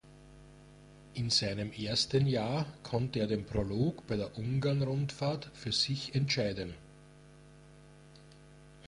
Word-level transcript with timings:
In 1.13 1.29
seinem 1.29 1.71
ersten 1.73 2.25
Jahr 2.25 2.65
konnte 2.81 3.19
er 3.19 3.27
den 3.27 3.45
Prolog 3.45 4.07
bei 4.07 4.15
der 4.15 4.35
Ungarn-Rundfahrt 4.35 5.51
für 5.53 5.71
sich 5.71 6.15
entscheiden. 6.15 6.73